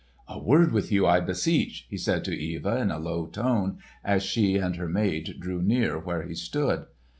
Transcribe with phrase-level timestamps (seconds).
[0.27, 4.23] "A word with you, I beseech," he said to Eva in a low tone as
[4.23, 6.87] she and her maid drew near where he stood.